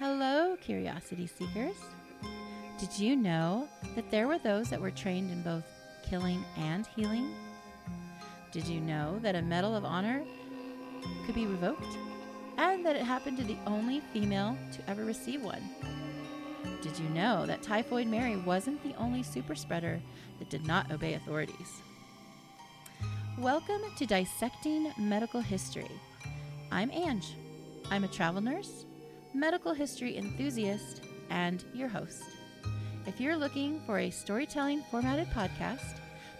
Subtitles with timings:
[0.00, 1.76] Hello, curiosity seekers.
[2.78, 5.66] Did you know that there were those that were trained in both
[6.02, 7.34] killing and healing?
[8.50, 10.22] Did you know that a Medal of Honor
[11.26, 11.98] could be revoked?
[12.56, 15.68] And that it happened to the only female to ever receive one?
[16.80, 20.00] Did you know that Typhoid Mary wasn't the only super spreader
[20.38, 21.82] that did not obey authorities?
[23.38, 25.90] Welcome to Dissecting Medical History.
[26.72, 27.34] I'm Ange.
[27.90, 28.86] I'm a travel nurse,
[29.34, 32.24] medical history enthusiast, and your host.
[33.06, 35.96] If you're looking for a storytelling formatted podcast,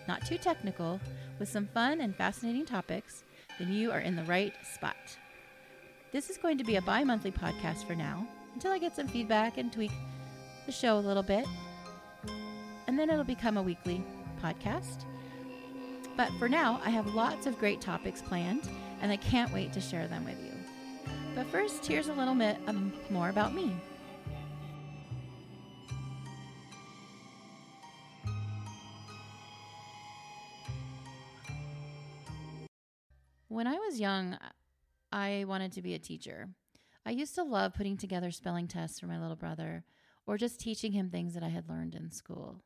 [0.09, 1.01] not too technical,
[1.39, 3.25] with some fun and fascinating topics,
[3.59, 4.97] then you are in the right spot.
[6.13, 9.07] This is going to be a bi monthly podcast for now until I get some
[9.07, 9.93] feedback and tweak
[10.67, 11.47] the show a little bit.
[12.87, 14.05] And then it'll become a weekly
[14.43, 15.05] podcast.
[16.17, 18.69] But for now, I have lots of great topics planned,
[19.01, 20.50] and I can't wait to share them with you.
[21.41, 23.75] But first, here's a little bit um, more about me.
[33.49, 34.37] When I was young,
[35.11, 36.51] I wanted to be a teacher.
[37.07, 39.85] I used to love putting together spelling tests for my little brother
[40.27, 42.61] or just teaching him things that I had learned in school.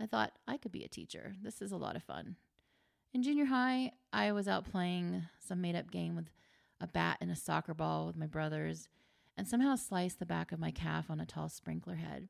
[0.00, 1.34] I thought I could be a teacher.
[1.42, 2.36] This is a lot of fun.
[3.12, 6.26] In junior high, I was out playing some made up game with
[6.84, 8.88] a bat and a soccer ball with my brothers
[9.38, 12.28] and somehow sliced the back of my calf on a tall sprinkler head.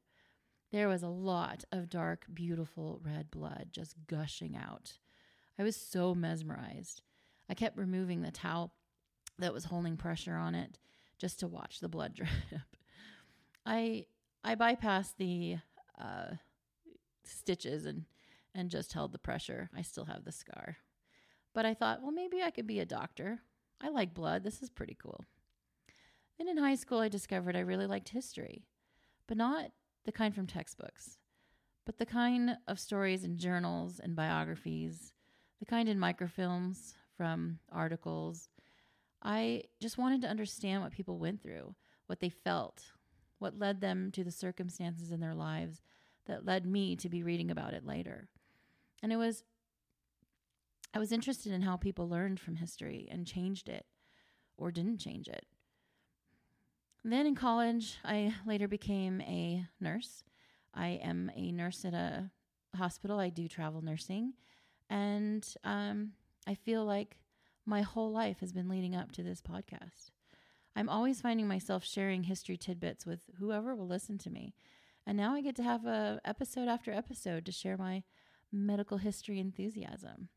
[0.70, 4.94] There was a lot of dark, beautiful red blood just gushing out.
[5.58, 7.02] I was so mesmerized.
[7.50, 8.72] I kept removing the towel
[9.40, 10.78] that was holding pressure on it
[11.18, 12.28] just to watch the blood drip.
[13.66, 14.06] I
[14.44, 15.56] I bypassed the
[16.00, 16.36] uh,
[17.24, 18.04] stitches and
[18.54, 19.68] and just held the pressure.
[19.76, 20.76] I still have the scar.
[21.54, 23.40] But I thought, well, maybe I could be a doctor.
[23.80, 24.44] I like blood.
[24.44, 25.24] This is pretty cool.
[26.38, 28.66] Then in high school, I discovered I really liked history,
[29.28, 29.70] but not
[30.04, 31.18] the kind from textbooks,
[31.86, 35.12] but the kind of stories in journals and biographies,
[35.60, 38.48] the kind in microfilms from articles.
[39.22, 41.74] I just wanted to understand what people went through,
[42.06, 42.84] what they felt,
[43.38, 45.82] what led them to the circumstances in their lives
[46.26, 48.28] that led me to be reading about it later.
[49.02, 49.44] And it was
[50.94, 53.84] I was interested in how people learned from history and changed it
[54.56, 55.44] or didn't change it.
[57.02, 60.22] Then in college, I later became a nurse.
[60.72, 62.30] I am a nurse at a
[62.76, 63.18] hospital.
[63.18, 64.34] I do travel nursing.
[64.88, 66.12] And um,
[66.46, 67.18] I feel like
[67.66, 70.12] my whole life has been leading up to this podcast.
[70.76, 74.54] I'm always finding myself sharing history tidbits with whoever will listen to me.
[75.06, 78.04] And now I get to have a episode after episode to share my
[78.52, 80.28] medical history enthusiasm.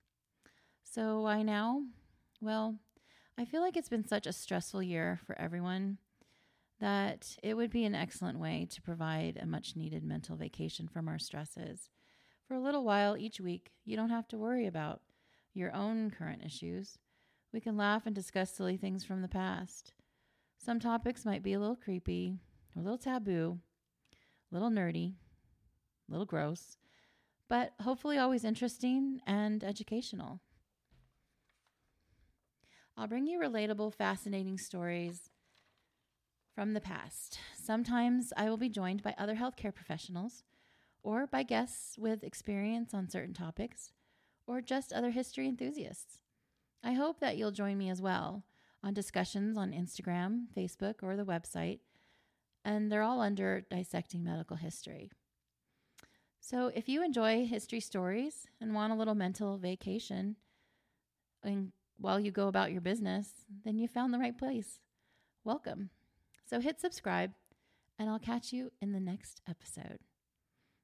[0.90, 1.84] So why now?
[2.42, 2.80] Well,
[3.38, 5.98] I feel like it's been such a stressful year for everyone
[6.80, 11.08] that it would be an excellent way to provide a much needed mental vacation from
[11.08, 11.90] our stresses.
[12.48, 15.02] For a little while each week, you don't have to worry about
[15.54, 16.98] your own current issues.
[17.52, 19.94] We can laugh and discuss silly things from the past.
[20.58, 22.40] Some topics might be a little creepy,
[22.76, 23.60] a little taboo,
[24.52, 25.16] a little nerdy,
[26.08, 26.78] a little gross,
[27.50, 30.40] but hopefully always interesting and educational.
[33.00, 35.30] I'll bring you relatable, fascinating stories
[36.56, 37.38] from the past.
[37.56, 40.44] Sometimes I will be joined by other healthcare professionals
[41.04, 43.92] or by guests with experience on certain topics
[44.48, 46.18] or just other history enthusiasts.
[46.84, 48.46] I hope that you'll join me as well
[48.84, 51.82] on discussions on Instagram, Facebook, or the website,
[52.66, 55.12] and they're all under Dissecting Medical History.
[56.40, 60.38] So if you enjoy history stories and want a little mental vacation,
[61.44, 63.30] and while you go about your business,
[63.66, 64.80] then you found the right place.
[65.44, 65.90] Welcome.
[66.46, 67.32] So hit subscribe,
[67.98, 70.00] and I'll catch you in the next episode.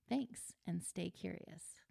[0.09, 1.82] Thanks, and stay curious.